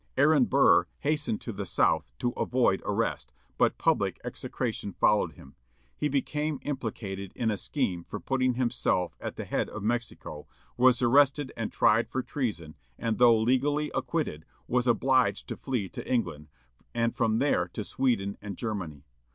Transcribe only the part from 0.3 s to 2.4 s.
Burr hastened to the South, to